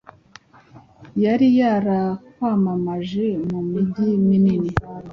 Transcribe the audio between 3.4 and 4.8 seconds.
mu mijyi minini.